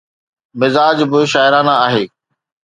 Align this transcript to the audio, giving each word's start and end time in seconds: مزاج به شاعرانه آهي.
مزاج 0.59 0.97
به 1.11 1.19
شاعرانه 1.31 1.73
آهي. 1.85 2.05